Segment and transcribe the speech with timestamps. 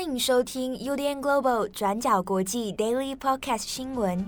[0.00, 4.24] 欢迎收听 UDN Global 转角国际 Daily Podcast 新闻。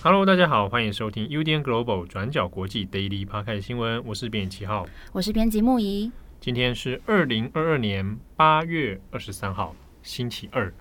[0.00, 4.00] Hello，大家好，欢迎收听 UDN Global 转角国际 Daily Podcast 新闻。
[4.06, 6.12] 我是编辑七号，我是编辑木仪。
[6.40, 9.74] 今天是二零二二年八月二十三号，
[10.04, 10.72] 星期二。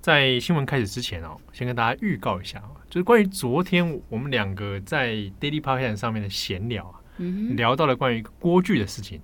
[0.00, 9.20] 在新闻开始之前哦，先跟大家预告一下，就是关于昨天我们两个在 Daily Podcast 上面的闲聊啊，嗯、聊到了关于锅具的事情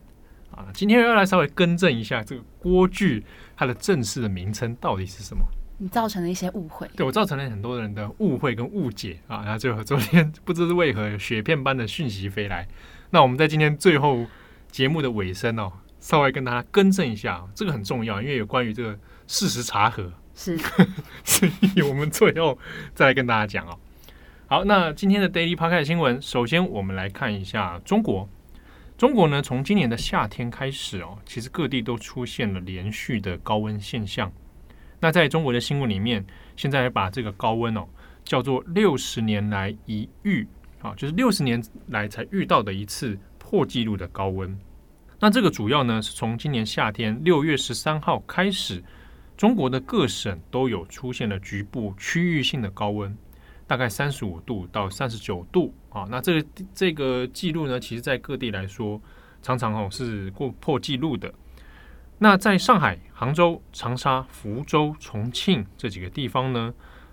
[0.51, 0.67] 啊。
[0.75, 3.25] 今天要来稍微更正一下，这个锅具
[3.57, 5.43] 它的正式的名称到底是什么？
[5.79, 9.43] 你造成了一些误会，对我造成了很多人的误会跟误解啊。
[9.45, 12.69] 然后最后昨天不知是为何雪片般的讯息飞来，
[13.11, 14.27] 那我们在今天最后
[14.71, 20.13] 节目的尾声哦，稍微跟大家更正一下，这个很重要，因为有关于这个事实查核。
[20.37, 20.57] 是，
[21.25, 22.57] 所以我们最后
[22.95, 23.79] 再来跟大家讲哦。
[24.47, 28.29] 好，那今天的 Daily Podcast 新闻，首先我们来看一下中国。
[28.99, 34.31] 中国呢，从今年的夏天开始哦，其实各地都出现了连续的高温现象。
[35.01, 37.87] 那在中国的新闻里面，现在把这个高温哦
[38.23, 40.47] 叫做六十年来一遇
[40.83, 44.57] 啊，就是六十年来才遇到的一次破纪录的高温。
[45.19, 48.85] 那这个主要呢是从今年夏天六月十三号开始。
[49.37, 53.17] 中国的各省都有出现了局部区域性的高温，
[53.67, 56.07] 大概三十五度到三十九度啊。
[56.11, 59.01] 那这个这个记录呢，其实在各地来说，
[59.43, 61.33] 常常哦是过破纪录的。
[62.19, 66.73] 那在上海、杭州、长沙、福州、重庆这几个地方呢，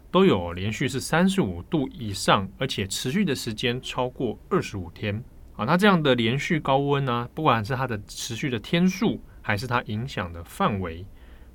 [0.09, 5.21] 都有连续是三十五度以上，而且持续的时间超过二十五天
[5.57, 5.65] 啊。
[5.65, 11.05] 那这样的连续高温呢，不管是它的持续的天数，还是它影响的范围。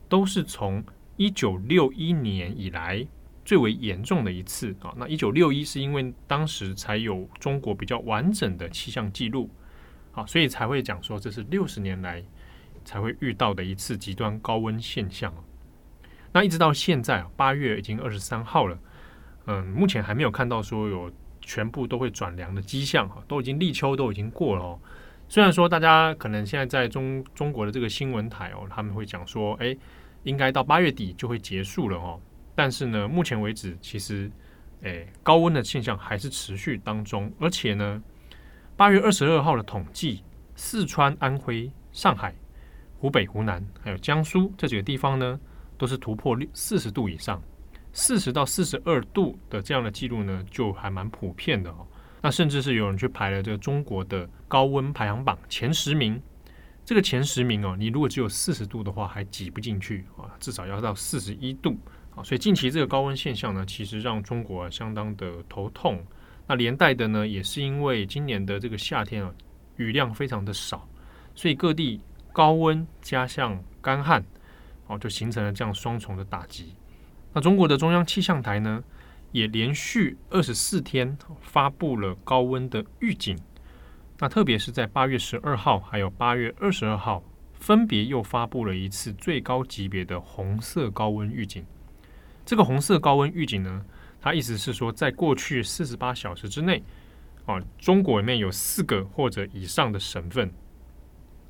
[0.09, 0.83] 都是从
[1.17, 3.07] 一九六一年以来
[3.45, 4.93] 最为严重的一次啊！
[4.97, 9.51] 那一九六一是因为当时才有中国比较完整的气象记录，
[10.13, 12.23] 啊，所以才会讲说这是六十年来
[12.85, 15.33] 才会遇到的一次极端高温现象。
[16.33, 18.79] 那一直到现在啊，八月已经二十三号了，
[19.47, 24.79] 嗯，目前还没有看到说有全部都会转凉的迹象哈，都已经立秋都已经过了哦。
[25.31, 29.77] 虽然说大家可能现在在中中国的这个新闻台哦，他们会讲说，哎，
[30.23, 32.19] 应该到八月底就会结束了哦。
[32.55, 34.31] 但是呢，目前为止，其实，
[34.83, 37.31] 哎，高温的现象还是持续当中。
[37.39, 38.03] 而且呢，
[38.75, 40.25] 八月二十二号的统计，
[40.57, 42.35] 四川、安徽、上海、
[42.99, 45.39] 湖北、湖南还有江苏这几个地方呢，
[45.77, 47.41] 都是突破四十度以上，
[47.93, 51.87] 四十到四十二度的这样的记录呢，就还蛮普遍的哦。
[52.21, 56.21] 那甚至是有人去排了这个中国的高温排行榜前十名，
[56.85, 61.77] 这个前十名哦，你如果只有四十度的话，还挤不进去啊，至少要到四十一度
[62.15, 62.23] 啊。
[62.23, 66.05] 所以近期这个高温现象呢，其实让中国相当的头痛。
[66.47, 69.31] 那连带的呢，也是因为今年的这个夏天啊，
[69.77, 70.89] 雨量非常的少，
[71.35, 72.01] 所以各地
[72.33, 74.25] 高温加上干旱，
[74.87, 76.75] 哦，就形成了这样双重的打击。
[77.35, 78.83] 那中国的中央气象台呢，
[79.33, 83.39] 也连续二十四天发布了高温的预警，
[84.19, 87.23] 那特别是在八月十二号还有八月二十二号，
[87.53, 91.65] 分别又发布了一次最高级别的红色高温预警。
[92.47, 93.85] 这个红色高温预警呢，
[94.21, 96.83] 它意思是说，在过去四十八小时之内，
[97.45, 100.51] 啊，中国里面有四个或者以上的省份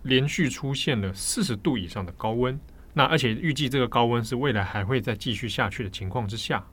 [0.02, 2.58] 连续出现了四十度以上的高温，
[2.94, 6.66] 那而且预计这个高温是未来还会再继续下去的情况之下。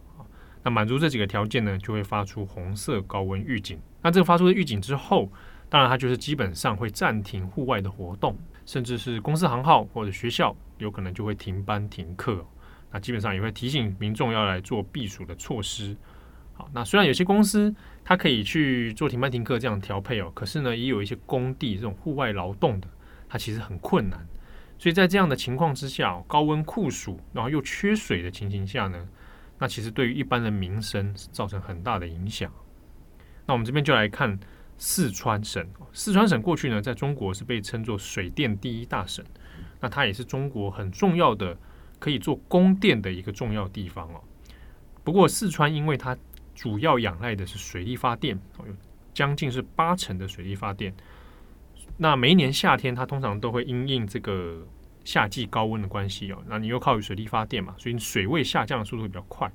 [0.66, 3.80] 那满足这几个条件呢，就会发出红色高温预警。
[4.02, 5.32] 那这个发出的预警之后，
[5.70, 12.44] 当然它就是基本上会暂停户外的活动，甚至是公司行号或者学校有可能就会停班停课。
[12.92, 15.96] 那基本上也会提醒民众要来做避暑的措施。
[16.54, 17.72] 好，那虽然有些公司
[18.04, 22.88] 它可以去做停班停课这样调配哦，可是呢，也有一些工地这种户外劳动的，
[23.30, 24.26] 它其实很困难。
[24.80, 29.08] 所以在这样的情况之下，高温酷暑，然后又缺水的情形下呢，
[29.58, 32.52] 那其实对于一般的民生造成很大的影响。
[33.46, 34.38] 那我们这边就来看
[34.78, 35.66] 四川省。
[35.94, 39.24] 四川省过去呢，在中国是被称作水电第一大省。
[39.80, 41.58] 那它也是中国很重要的
[42.00, 44.22] 可以做供电的一个重要地方哦。
[45.04, 46.18] 不过四川因为它
[46.54, 48.66] 主要仰赖的是水力发电，有
[49.14, 50.94] 将近是八成的水力发电。
[51.98, 54.68] 那每一年夏天，它通常都会因应这个。
[55.06, 59.50] 夏季高温的关系哦，那你又靠于水力发电嘛，所以你水位下降的速度比较快，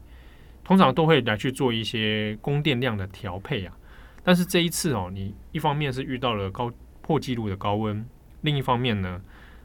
[0.65, 3.77] 通常都会来去做一些供电量的调配啊。
[4.23, 8.07] 但是这一次哦，你一方面是遇到了高破纪录的高温，
[8.43, 9.21] 另一方面呢，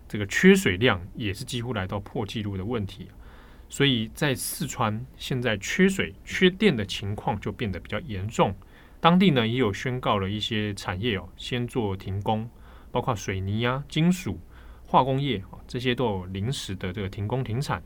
[0.08, 3.08] 这个缺水量也是几乎来到破纪录的问题。
[3.68, 8.56] 所以在四川现在缺水、缺电的情况就变得比较严重。
[9.02, 12.50] 当地呢也有宣告了一些产业哦，先做停工，
[12.92, 14.40] 包括水泥啊、金属、
[14.86, 17.82] 化工业啊，这些都有临时的这个停工停产。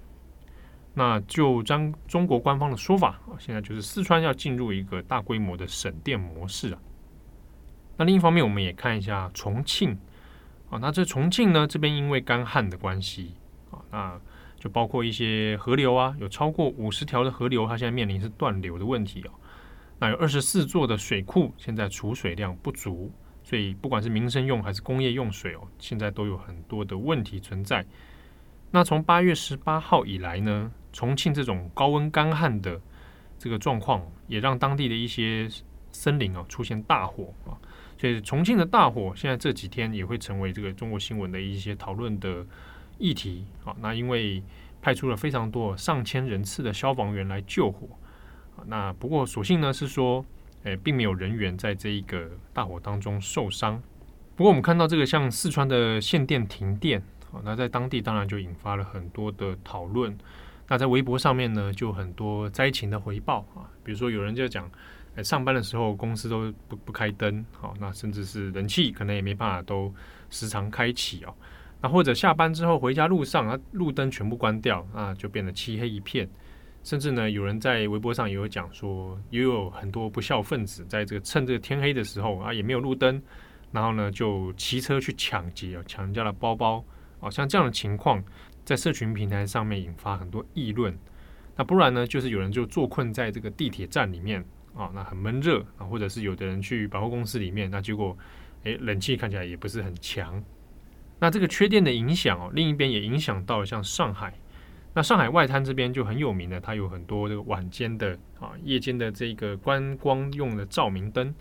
[0.94, 6.80] 那就将中国官方的说法啊，现在就是四川要进入一个大规模的省电模式啊。
[7.96, 9.98] 那另一方面，我们也看一下重庆
[10.70, 13.34] 啊，那这重庆呢这边因为干旱的关系
[13.72, 14.20] 啊，那
[14.58, 19.32] 就包括一些河流啊，有超过五十条的河流，它现在面临是断流的问题哦。
[20.00, 23.12] 那有二十四座的水库，现在储水量不足，
[23.50, 27.84] 所以不管是民生用还是工业用水哦，现在都有很多的问题存在。
[28.70, 32.80] 那从八月十八号以来呢，重庆这种高温干旱的
[33.40, 35.50] 这个状况，也让当地的一些
[35.92, 37.58] 森林啊出现大火啊，
[37.98, 42.46] 所以重庆的大火现在这几天也会成为这个中国新闻的一些讨论的
[43.00, 43.76] 议题啊。
[43.80, 44.44] 那因为
[44.80, 47.88] 派出了非常多上千人次的消防员来救火。
[48.68, 50.24] 那不过，所幸呢是说，
[50.64, 53.82] 诶，并没有人员在这一个大火当中受伤。
[54.36, 57.02] 不过，我们看到这个像四川的限电停电，
[57.32, 60.18] 啊，那在当地当然就引发了很多的讨论。
[60.68, 64.70] 那在微博上面呢，就很多灾情的回报啊，比如说有人就讲，
[65.16, 69.94] 诶，上班的时候公司都不不开灯，好，那甚至是冷气可能也没办法都
[70.30, 71.34] 时常开启哦。
[71.82, 76.30] 那或者下班之后回家路上啊，路灯全部关掉，啊，就变得漆黑一片。
[76.84, 83.22] 甚至呢，有人在微博上也有讲说，也有很多不孝分子在这个趁这个天黑的时候啊，也没有路灯，
[83.72, 86.84] 然后呢就骑车去抢劫啊，抢人家的包包
[87.20, 88.24] 啊，像这样的情况，
[88.64, 90.98] 在社群平台上面引发很多议论。
[91.56, 94.44] 那不然呢，就是有人就坐困在这个地铁站里面
[94.74, 98.18] 啊，那很闷热啊，或者是有的人去百货公司里面，那结果
[98.64, 100.42] 诶，冷气看起来也不是很强。
[101.20, 104.34] 那这个缺电的影响哦，另一边也影响到像上海。
[104.94, 111.34] 那上海外滩这边就很有名的，它有很多这个晚间的啊、夜间的这个观光用的照明灯。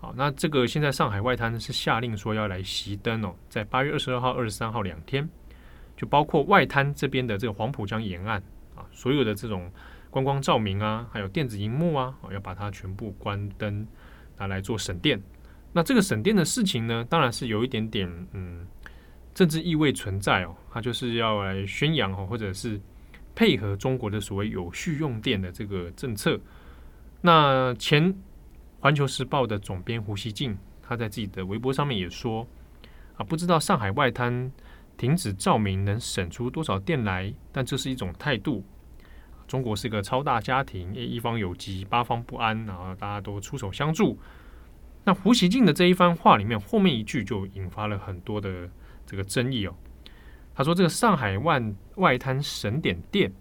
[0.00, 5.26] 好，那这个现在上海外滩是下令说要来熄灯哦，在八月二十二号、二十三号两天，
[5.96, 8.38] 就包括外滩这边的这个黄浦江沿岸
[8.76, 9.72] 啊，所有的这种
[10.10, 13.86] 观光照明啊，还有电子荧幕啊，要把它全部关灯，
[14.36, 15.20] 拿来做省电。
[15.72, 18.66] 那这个省电的事情呢，当然是有一点点嗯。
[19.34, 22.80] 政治意味存在哦，他就是要来宣扬哦，或者是
[23.34, 26.38] 配合中国的所谓有序用电的这个政策。
[27.20, 28.14] 那前
[28.78, 32.46] 《环球时报》的总编胡锡进，他在自己的微博上面也说
[33.16, 34.52] 啊，不知道上海外滩
[34.96, 38.64] 停止照明能省出多少电来，但这是一种态度。
[39.48, 44.16] 中国是个超大家庭，一方有急，八方不安，然后大家都出手相助。
[45.02, 48.70] 那胡锡进的这一番话里面，后面一句就引发了很多的。
[49.06, 49.74] 这个争议哦，
[50.54, 53.32] 他说这个上海万外滩省点电，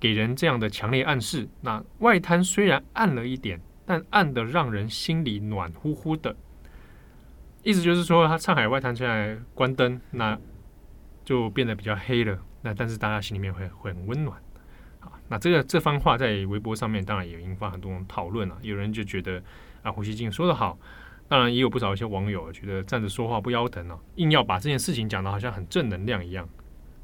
[0.00, 1.48] 给人这样的强烈暗示。
[1.60, 6.34] 那外滩虽然暗了一点，但暗得让人心里暖乎乎的。
[7.62, 10.38] 意思就是说，他上海外滩现在关灯，那
[11.24, 12.38] 就变得比较黑了。
[12.62, 14.40] 那但是大家心里面会会很温暖
[15.00, 15.12] 啊。
[15.28, 18.58] 那这个这番话在微博上面当然也引发很多讨论啊。
[18.62, 19.42] 有人就觉得
[19.82, 20.78] 啊，胡锡进说得好。
[21.32, 26.46] 当然，也有不少一些网友觉得站着说话不腰疼哦，硬要把这件事情讲得好像很正能量一样。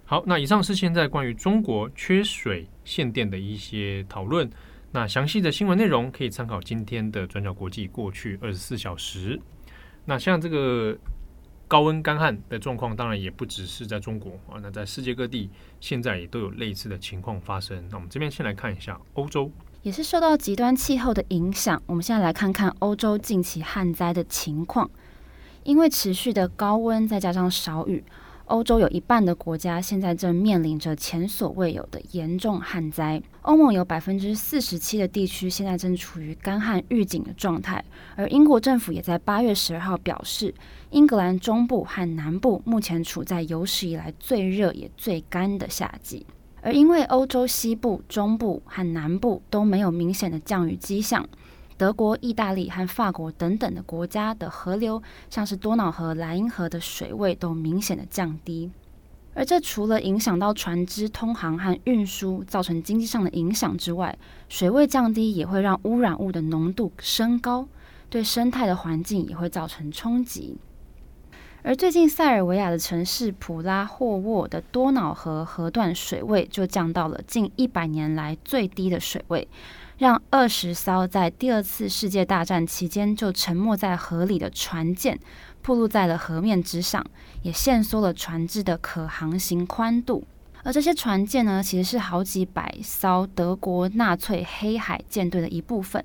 [0.05, 4.47] 好，那以上是现在关于中国缺水限电的一些讨论。
[4.93, 9.41] 那详细的新闻内容可以参考今天的转角国际过去二十四小时。
[10.05, 10.95] 那像这个
[11.67, 15.49] 高温干旱的状况，当然也不只是在中国啊，那在世界各地
[15.81, 17.83] 现在也都有类似的情况发生。
[17.89, 19.51] 那我们这边先来看一下欧洲。
[19.89, 24.91] 也是受到极端气候的影响，我们现在来看看欧洲近期旱灾的情况。
[25.63, 28.05] 因为持续的高温，再加上少雨，
[28.45, 33.23] 欧洲有一半的国家现在正面临着前所未有的严重旱灾。
[33.41, 37.83] 欧盟有百分之四十七的地区现在正处于干旱预警的状态，
[38.15, 40.53] 而英国政府也在八月十二号表示，
[40.91, 46.27] 英格兰中部和南部目前处在有史以来最热也最干的夏季。
[46.61, 51.27] 而因为欧洲西部、中部和南部都没有明显的降雨迹象，
[51.77, 55.01] 德国、意大利和法国等等的国家的河流，
[55.31, 58.71] 像是多瑙河、莱茵河的水位都明显的降低。
[59.35, 67.69] 而这除了影响到船只通航和运输，造成经济上的影响之外，水位降低也会让污染物的浓度升高，
[68.11, 70.59] 对生态的环境也会造成冲击。
[71.63, 79.47] 而最近，塞尔维亚的城市普拉霍沃的多瑙河河段水位就降到了近一百年来最低的水位，
[79.99, 85.19] 让二十艘在第二次世界大战期间就沉没在河里的船舰
[85.61, 87.05] 暴露在了河面之上，
[87.43, 90.25] 也限缩了船只的可航行宽度。
[90.63, 96.05] 而这些船舰呢，其实是好几百艘德国纳粹黑海舰队的一部分，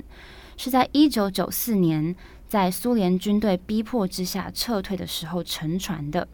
[0.58, 2.16] 是在一九九四年
[2.54, 6.28] 在苏联军队逼迫之下撤退的时候沉船的。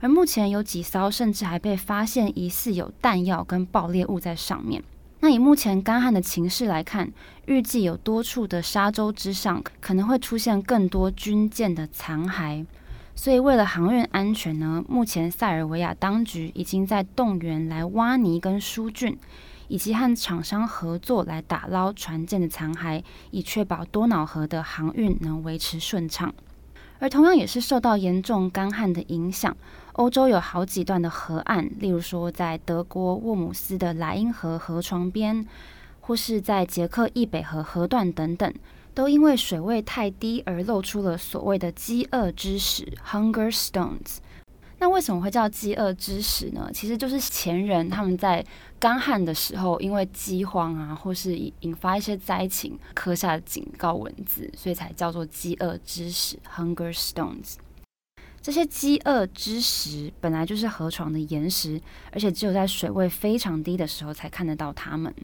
[0.00, 4.82] 而目前有几艘甚至还被发现疑似有弹药跟爆裂物在上面。
[5.20, 7.12] 那以目前干旱的情势来看，
[7.46, 12.66] 预计有多处的沙洲之上可能会出现更多军舰的残骸。
[13.14, 19.16] 所以，为了航运安全呢，目前塞尔维亚当局已经在动员来挖泥跟疏浚，
[19.72, 26.34] 以及和厂商合作来打捞船舰的残骸，以确保多瑙河的航运能维持顺畅。
[26.98, 29.56] 而同样也是受到严重干旱的影响，
[29.94, 35.48] 欧洲有好几段的河岸，例如说在德国沃姆斯的莱茵河河床边，
[36.02, 38.52] 或是在捷克易北河河段等等。
[38.94, 44.18] 都因为水位太低而露出了所谓的饥饿之石 （hunger stones）。
[44.82, 46.68] 那为什么会叫饥饿之石呢？
[46.74, 48.44] 其实就是前人他们在
[48.80, 57.54] 干旱的时候，因为饥荒啊，或是引发一些灾情，刻下的警告文字，所以才叫做饥饿之石 （hunger stones）。
[58.40, 65.14] 这些饥饿之石本来就是河床的岩石，而且只有在水位非常低的时候才看得到它们。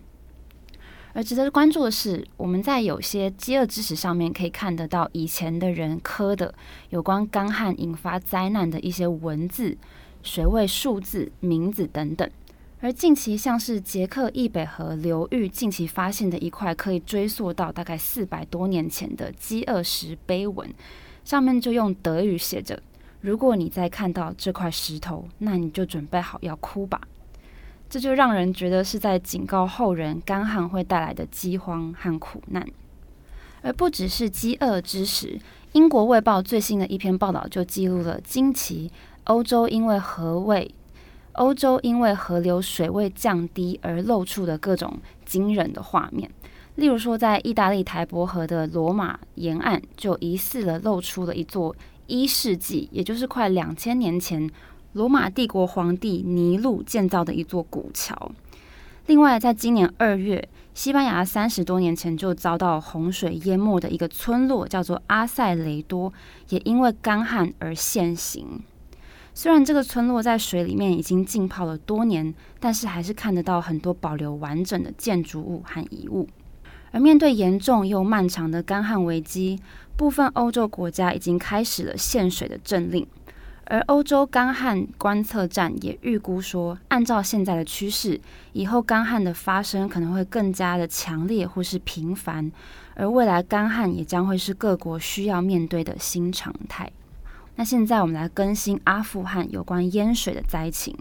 [1.18, 6.54] 而值得关注的是，我们在有些饥饿之石上面可以看得到以前的人刻的
[6.90, 9.76] 有关干旱引发灾难的一些文字、
[10.22, 12.30] 水位数字、名字等等。
[12.78, 20.72] 而近期像是捷克易北河流域近期发现的一块可以追溯到大概四百多年前的饥饿石碑文，
[21.24, 22.80] 上面就用德语写着
[23.20, 27.00] ：“如果你再看到这块石头，那你就准备好要哭吧。”
[27.90, 32.66] 这就让人觉得是在警告后人干旱会带来的饥荒和苦难，
[33.62, 35.40] 而不只是饥饿之时。
[35.72, 38.90] 英国卫报最新的一篇报道就记录了惊奇
[39.24, 40.74] 欧洲因为河位、
[41.32, 46.30] 欧洲因为河流水位降低而露出的各种惊人的画面。
[46.76, 51.74] 例如说，在意大利台伯河的罗马沿岸，就疑似了露出了一座
[52.06, 54.50] 一世纪，也就是快两千年前。
[54.98, 58.32] 罗马帝国皇帝尼禄建造的一座古桥。
[59.06, 66.12] 另外，在今年二月，西班牙三十多年前就遭到洪水淹没的一个村落，叫做阿塞雷多，
[66.48, 68.60] 也因为干旱而现形。
[69.32, 76.26] 虽然这个村落在水里面已经浸泡了多年，但是还是看得到很多保留完整的建筑物和遗物。
[76.90, 79.60] 而面对严重又漫长的干旱危机，
[79.96, 83.06] 部分欧洲国家已经开始了限水的政令。
[83.70, 88.18] 而欧洲干旱观测站也预估说，按照现在的趋势，
[88.54, 92.50] 以后干旱的发生可能会更加的强烈或是频繁，
[92.94, 96.90] 而未来干旱也将会是各国需要面对的新常态。
[97.56, 100.96] 那现在我们来更新阿富汗有关淹水的灾情。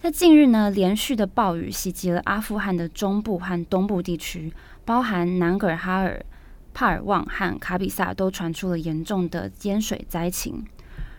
[0.00, 4.52] 在近日呢，连续的暴雨袭击了阿富汗的中部和东部地区，
[4.84, 6.24] 包含南格尔哈尔、
[6.72, 10.64] 帕尔旺和卡比萨都传出了严重的淹水灾情。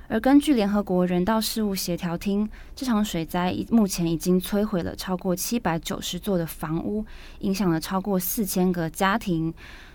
[0.10, 7.06] 而根据联合国人道事务协调厅，这场水灾目前已经摧毁了超过七百九十座的房屋，
[7.40, 9.54] 影响了超过四千个家庭。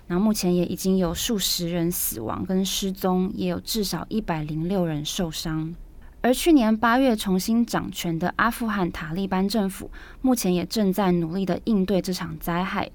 [0.09, 5.75] 那目前也已经有数十人死亡跟失踪，也有至少一百零六人受伤。
[6.21, 9.91] 而去年八月重新掌权的阿富汗塔利班政府，
[10.21, 12.91] 目前也正在努力的应对这场灾害。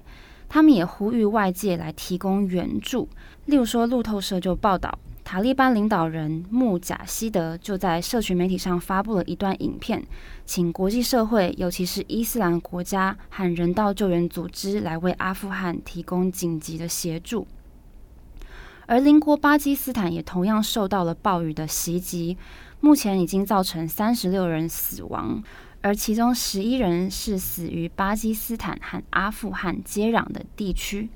[0.48, 3.08] 他们也呼吁外界来提供援助，
[3.46, 4.96] 例如说路透社就报道。
[5.28, 10.02] 塔利班领导人穆贾希德就在社群媒体上发布了一段影片，
[10.46, 17.46] 请国际社会，尤其是伊斯兰国家和人道救援组织来为阿富汗提供紧急的协助。
[18.86, 22.38] 而邻国巴基斯坦也同样受到了暴雨的袭击，
[22.80, 25.42] 目前已经造成三十六人死亡，
[25.82, 31.10] 而其中十一人是死于巴基斯坦和阿富汗接壤的地区。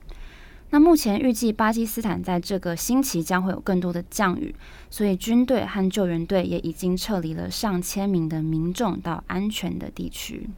[0.73, 4.55] 那目前预计巴基斯坦在这个星期将会有更多的降雨，
[4.89, 10.49] 所以军队和救援队也已经撤离了上千名的民众到安全的地区。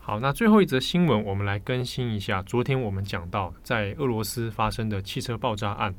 [0.00, 2.42] 好，那最后一则新闻，我们来更新一下。
[2.42, 5.94] 昨天我们讲到在俄罗斯发生的汽车爆炸案，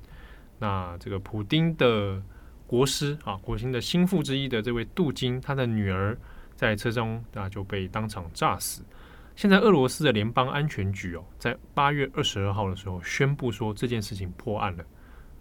[0.60, 2.22] 那这个普丁的
[2.66, 6.18] 国师啊，普丁的心腹之一的这位杜金，他的女儿
[6.58, 8.84] 在车中啊就被当场炸死。
[9.38, 14.84] 现在俄罗斯的联邦安全局哦，在八月二十二号的时候宣布说这件事情破案了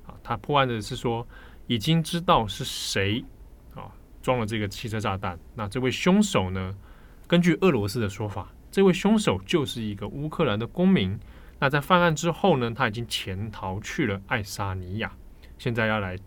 [0.07, 1.27] 啊，他破案的是说
[1.67, 3.25] 已经知道是谁
[3.75, 5.39] 啊装了这个汽车炸弹。
[5.55, 6.77] 那这位凶手呢，
[7.27, 11.19] 根据俄罗斯的说法，这位凶手就是一个乌克兰的公民。
[11.59, 15.11] 那在犯案之后呢，他已经潜逃去了爱沙尼亚，
[15.57, 16.19] 现在要来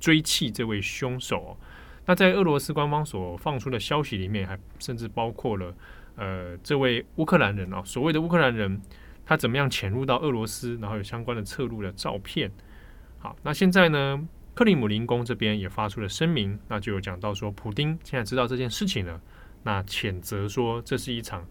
[0.00, 1.50] 追缉这位凶手。
[1.50, 1.56] 哦
[2.04, 5.72] 那在俄罗斯官方所放出的消息里面，还甚至包括了
[6.16, 8.80] 呃这位乌克兰人哦，所谓的乌克兰人，
[9.24, 12.50] 他怎么样潜入到俄罗斯，然后有相关的侧录的照片。
[13.18, 19.20] 好，那现在呢，克里姆林宫这边也发出了声明，那就有讲到说，普丁现在知道这件事情了，
[19.62, 21.46] 那谴责说这是一场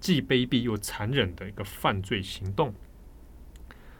[0.00, 2.74] 既卑鄙又残忍的一个犯罪行动。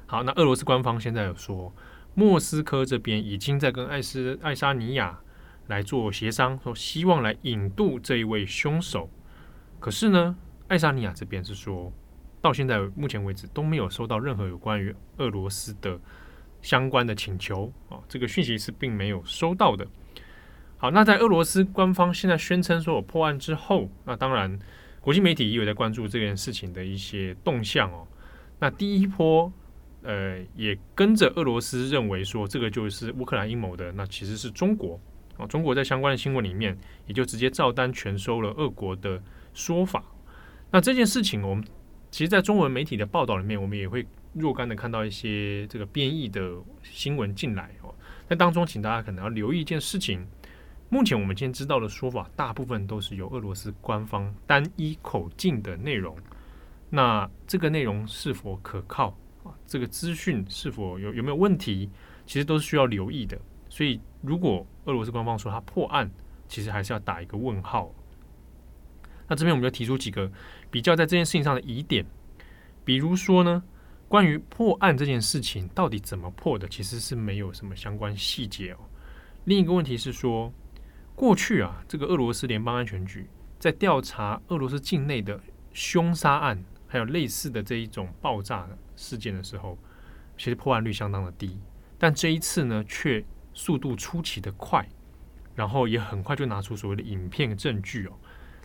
[0.06, 1.72] 好，那俄罗斯官方现在有说，
[2.14, 5.20] 莫斯科这边已经在跟爱斯爱沙尼亚
[5.68, 9.08] 来做协商，说希望来引渡这一位凶手。
[9.82, 10.36] 可是呢，
[10.68, 11.92] 爱沙尼亚这边是说，
[12.40, 15.98] 到现在目前为止都没有收到任何有关于俄罗斯的
[16.62, 19.84] 相关的请求啊，这个讯息是并没有收到的。
[20.76, 24.56] 好，那在俄罗斯官方现在宣称说有破案之后，那当然。
[25.02, 28.06] 国际媒体也有在关注这件事情的一些动向哦。
[28.60, 29.52] 那第一波，
[30.04, 35.00] 呃，也跟着俄罗斯认为说这个就是乌克兰阴谋的，那其实是中国
[35.36, 35.44] 啊。
[35.44, 39.20] 中国在相关的新闻里面，也就直接照单全收了俄国的
[39.54, 40.04] 说法。
[40.70, 41.64] 那这件事情，我们
[42.10, 47.94] 其实，在中文媒体的报道里面，我们也会若干的看到一些这个编译的新闻进来哦。
[48.28, 50.26] 那当中，请大家可能要留意一件事情。
[50.88, 56.16] 目前我们今天知道的说法，大部分都是由俄罗斯官方单一口径的内容。
[56.90, 59.52] 那这个内容是否可靠啊？
[59.66, 61.90] 这个资讯是否有有没有问题？
[62.26, 63.38] 其实都是需要留意的。
[63.70, 66.10] 所以，如果俄罗斯官方说他破案，
[66.46, 67.90] 其实还是要打一个问号。
[69.28, 70.30] 那这边我们就提出几个
[70.70, 72.04] 比较在这件事情上的疑点，
[72.84, 73.62] 比如说呢，
[74.08, 78.78] 关于破案这件事情到底怎么破的，其实是没有什么相关细节哦。
[79.44, 80.52] 另一个问题是说。
[81.14, 85.38] 过去啊，这个俄罗斯联邦安全局在调查俄罗斯境内的
[85.74, 89.76] 凶杀案，还有类似的这一种爆炸事件的时候，
[90.38, 91.60] 其实破案率相当的低。
[91.98, 94.88] 但这一次呢，却速度出奇的快，
[95.54, 98.12] 然后也很快就拿出所谓的影片证据哦。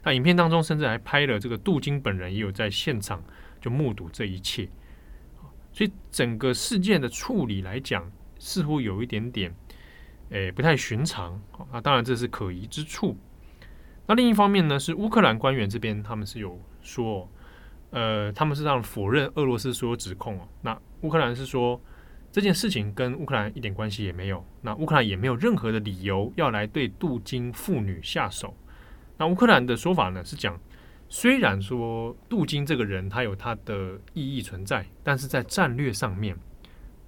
[0.08, 3.22] 那影片当中甚至还拍了这个杜金本人也有在现场
[3.60, 4.70] 就目睹这一切，
[5.74, 8.10] 所以整个事件的处理来讲，
[8.40, 9.54] 似乎有一点点。
[10.30, 11.38] 诶，不太寻常。
[11.74, 13.18] 那当然这是可疑之处。
[14.05, 17.29] 那另一方面呢，是乌克兰官员这边他们是有说，
[17.90, 20.48] 呃，他们是让否认俄罗斯所有指控哦。
[20.62, 21.81] 那乌克兰是说
[22.31, 24.42] 这件事情跟乌克兰一点关系也没有。
[24.62, 28.55] 那乌克兰也没有任何的理由要来对杜金妇女下手。
[29.18, 30.60] 那乌克兰的说法呢是讲，
[31.10, 36.38] 虽然说杜金这个人他有他的意义存在，但是在战略上面。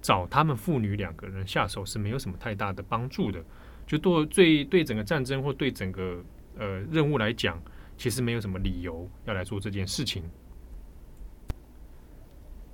[0.02, 3.44] 找他们父女两个人下手是没有什么太大的帮助的，
[3.86, 6.24] 就对对对整个战争或对整个
[6.56, 7.62] 呃任务来讲，
[7.98, 10.24] 其实没有什么理由要来做这件事情。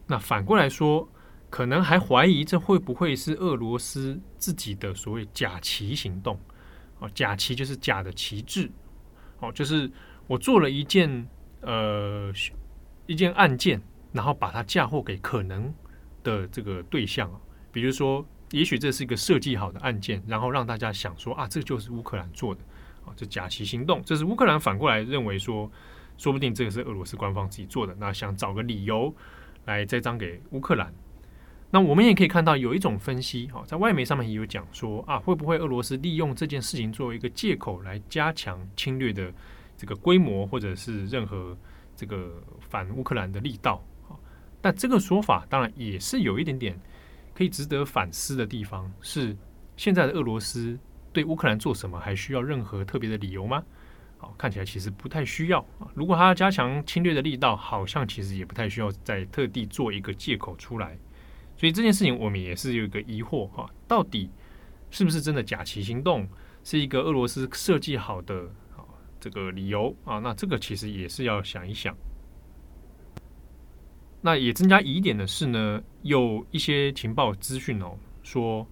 [0.07, 1.09] 那反过来说，
[1.51, 6.39] 可能还怀疑这会不会是俄罗斯自己的所谓假旗行动？
[7.01, 8.71] 哦，假旗就是假的旗帜，
[9.41, 9.91] 哦，就是
[10.27, 11.27] 我做了一件
[11.63, 12.33] 呃
[13.07, 13.81] 一件案件，
[14.13, 15.75] 然后把它嫁祸给可能。
[16.27, 17.39] 的这个对象啊，
[17.71, 22.61] 比如说，也许这是一个设计好的案件，然后让大家想说啊，这就是乌克兰做的
[23.05, 25.71] 啊，这假旗行动，这是乌克兰反过来认为说，
[26.19, 29.15] 说不定这个是俄罗斯官方自己做的，那想找个理由
[29.67, 30.93] 来栽赃给乌克兰。
[31.71, 39.33] 那我们也可以看到有一种分析哈，在外媒上面也有讲说啊，会不会俄罗斯利用这件事情作为一个借口来加强侵略的
[39.77, 41.57] 这个规模，或者是任何
[41.97, 43.85] 这个反乌克兰的力道？
[44.63, 46.81] 那这个说法当然也是有一点点
[47.35, 48.91] 可以值得反思的地方。
[49.01, 49.37] 是
[49.77, 50.79] 现在的俄罗斯
[51.13, 53.63] 对乌克兰做什么还需要任何特别的理由吗？
[54.19, 55.87] 好，看起来其实不太需要啊。
[55.95, 60.97] 如果他要加强侵略的力道，好像其实也不太需要再特地做一个借口出来。
[61.57, 64.31] 所以这件事情我们也是有一个疑惑哈，到底
[64.91, 66.29] 是不是真的假旗行动
[66.63, 68.43] 是一个俄罗斯设计好的
[68.77, 68.85] 啊
[69.19, 70.19] 这个理由啊？
[70.19, 71.97] 那这个其实也是要想一想。
[74.21, 78.67] 那也增加疑点的是呢，有一些情报资讯哦，说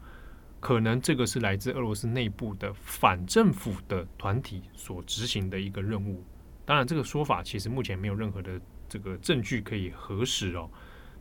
[0.59, 6.25] 可能这个是来自俄罗斯内部的反政府的团体所执行的一个任务。
[6.65, 10.69] 当然，这个说法其实目前没有任何的这个证据可以核实哦。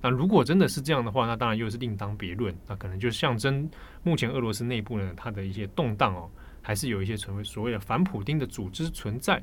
[0.03, 2.53] 那如果真的是这样的话，那当然又是另当别论。
[2.67, 3.69] 那可能就象征
[4.03, 6.29] 目前俄罗斯内部呢，它的一些动荡哦，
[6.61, 9.41] 还是有一些成为所谓的反普丁的组织存在。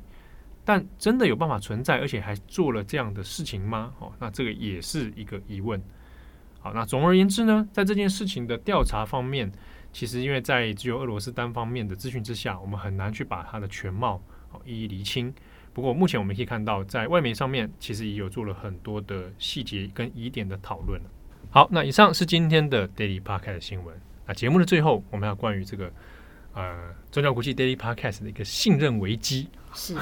[0.63, 3.91] 但真的有办法存在，而且还做了这样的事情吗？
[3.97, 5.81] 哦，那这个也是一个疑问。
[6.59, 9.51] 好，那总而言之呢，在这件事情的调查方面，
[9.91, 14.21] 其实因为在只有俄罗斯单方面的资讯之下，我们很难去把它的全貌
[14.51, 15.33] 哦一一厘清。
[15.73, 20.99] 不过目前我们可以看到，在外媒上面其实也有做了很多的细节跟疑点的讨论。
[21.49, 23.95] 好，那以上是今天的 Daily Podcast 的新闻。
[24.27, 25.91] 那节目的最后，我们要关于这个
[26.53, 29.95] 呃，宗教国际 Daily Podcast 的一个信任危机，是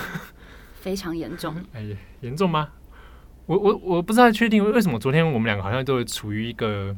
[0.73, 1.55] 非常严重。
[1.73, 1.85] 哎，
[2.21, 2.69] 严重吗？
[3.45, 6.95] 我我我不知道确定为什么昨天我们两个好像都处于一个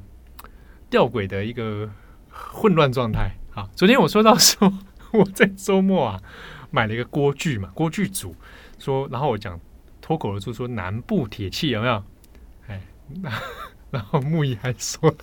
[0.89, 1.89] 吊诡的一个
[2.29, 3.31] 混乱状态。
[3.51, 4.71] 好，昨天我说到说
[5.13, 6.21] 我在周末啊
[6.69, 8.35] 买了一个锅具嘛，锅具组
[8.81, 9.59] 说，然后我讲
[10.01, 12.03] 脱口而出说南部铁器有没有？
[12.67, 12.81] 哎，
[13.91, 15.13] 然后木易还说。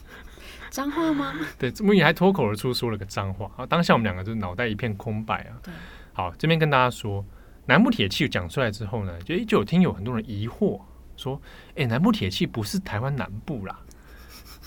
[0.70, 1.34] 脏话吗？
[1.58, 3.66] 对，木易还脱口而出说了个脏话啊！
[3.66, 5.56] 当下我们两个就脑袋一片空白啊。
[5.62, 5.72] 对，
[6.12, 7.24] 好，这边跟大家说，
[7.66, 10.78] 南部铁器讲出来之后呢，就就有听有很多人疑惑
[11.16, 11.40] 说，
[11.74, 13.80] 哎，南部铁器不是台湾南部啦，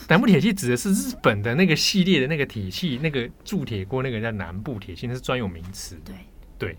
[0.09, 5.95] 南部铁器指的是日本的那个系列的那个铁器，那个铸铁锅，那个叫南部铁器，那是专有名词。
[6.03, 6.15] 对
[6.57, 6.77] 对，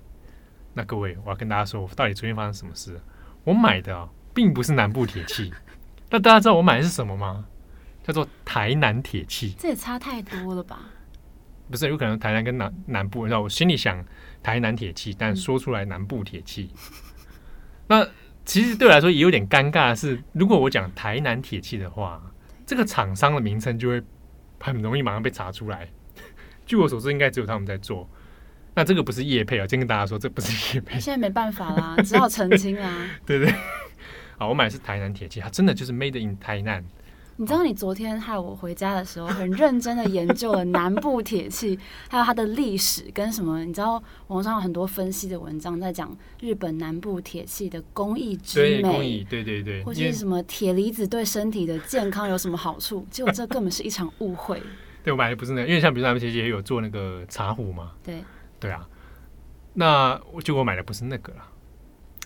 [0.74, 3.00] 那各位，我要跟大家说，到底昨天发生什么事？
[3.44, 5.52] 我买的啊，并不是南部铁器。
[6.10, 7.46] 那大家知道我买的是什么吗？
[8.02, 10.90] 叫做台南铁器，这也差太多了吧？
[11.70, 14.04] 不是，有可能台南跟南南部，然后我心里想
[14.42, 16.70] 台南铁器，但说出来南部铁器。
[16.74, 16.78] 嗯、
[17.86, 18.08] 那
[18.44, 22.20] 其实对我来说也有点尴尬的是，如果我讲台南铁器的话，
[22.66, 24.02] 这个厂商的名称就会
[24.60, 25.88] 很容易马上被查出来。
[26.66, 28.08] 据我所知，应该只有他们在做。
[28.74, 30.98] 那这个不是叶配啊，先跟大家说，这不是叶配。
[30.98, 32.90] 现在没办法啦，只好澄清啦。
[33.26, 33.54] 对，对对，
[34.38, 36.82] 好，我买的是台南铁器，它真的就是 made in 台南。
[37.36, 43.64] 你知道，你昨天害我回家的时候，很认真的研究了南部铁器，还有它的历史跟什么？
[43.64, 53.06] 你知道，网上有很多分析的文章在讲日本南部铁器的工艺之美，对对对，或者是什么铁离子对身体的健康有什么好处？
[53.10, 54.62] 结果这根本是一场误会。
[55.02, 58.22] 对，我买的不是那个，因为像比如南部铁器也有做那个茶壶嘛，对
[58.62, 58.88] 对啊，
[59.74, 61.48] 那我结果我买的不是那个啦，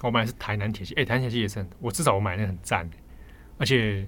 [0.02, 0.94] 我买的是台南铁器。
[0.94, 2.88] 哎、欸，台南铁器也是很，我至少我买的很赞，
[3.58, 4.06] 而且。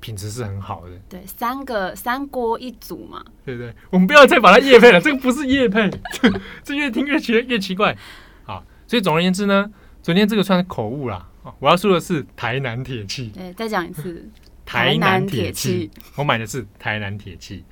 [0.00, 5.88] 品质是很好的，对，三个三锅一组嘛，对对，我们不要再把它业配了，这个不是业配，
[6.64, 7.96] 这越听越奇越奇怪。
[8.44, 9.70] 好，所以总而言之呢，
[10.02, 11.28] 昨天这个算是口误啦。
[11.60, 14.28] 我要说的是台南铁器，对，再讲一次，
[14.64, 17.64] 台南铁器，我买的是台南铁器。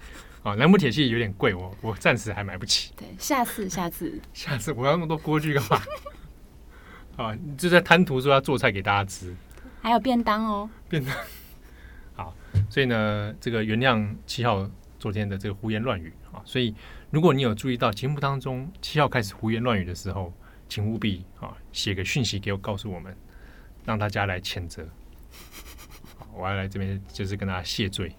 [0.45, 2.93] 啊，南部铁器有点贵，我我暂时还买不起。
[2.97, 5.83] 对，下次下次下次我要那么多锅具干嘛？
[7.17, 9.35] 啊，你就在贪图说要做菜给大家吃，
[9.81, 11.13] 还有便当哦，便当。
[12.15, 12.37] 好
[12.69, 16.43] 所以呢，这个原谅七号昨天的这个胡言乱语啊。
[16.45, 16.75] 所以，
[17.11, 20.33] 如果你有注意到节目当中七号开始胡言乱语的时候，
[20.69, 23.17] 请务必啊写个讯息给我，告诉我们，
[23.85, 24.87] 让大家来谴责。
[26.35, 28.15] 我要来这边就是跟大家谢罪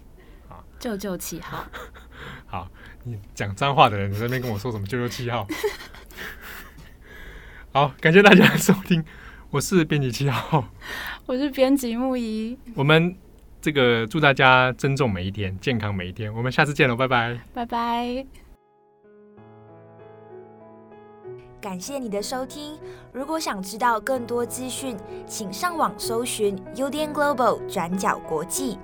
[0.50, 1.66] 啊，救救七号。
[2.46, 2.68] 好，
[3.04, 5.48] 你讲脏话的人，你在那边跟我说什么救救七号？
[7.74, 9.04] 好，感谢大家的收听，
[9.50, 10.66] 我是编辑七号，
[11.26, 13.16] 我是编辑木仪，我们。
[13.62, 16.32] 这个祝大家珍重每一天，健康每一天。
[16.32, 18.24] 我们下次见了，拜拜，拜拜。
[21.60, 22.78] 感谢你的收听。
[23.12, 28.78] 如果想知道更多资讯，请上网搜寻 UDN Global 转角国际。